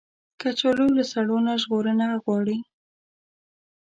[0.41, 2.57] کچالو له سړو نه ژغورنه غواړي